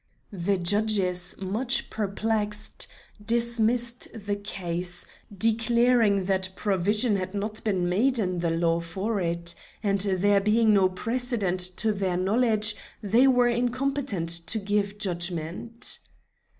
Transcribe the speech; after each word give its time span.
The 0.33 0.57
judges, 0.57 1.35
much 1.39 1.91
perplexed, 1.91 2.87
dismissed 3.23 4.07
the 4.15 4.35
case, 4.35 5.05
declaring 5.31 6.23
that 6.23 6.49
provision 6.55 7.17
had 7.17 7.35
not 7.35 7.63
been 7.63 7.87
made 7.87 8.17
in 8.17 8.39
the 8.39 8.49
law 8.49 8.79
for 8.79 9.19
it, 9.21 9.53
and 9.83 9.99
there 9.99 10.41
being 10.41 10.73
no 10.73 10.89
precedent 10.89 11.59
to 11.77 11.91
their 11.91 12.17
knowledge 12.17 12.75
they 13.03 13.27
were 13.27 13.47
incompetent 13.49 14.29
to 14.47 14.57
give 14.57 14.97
judgment. 14.97 15.99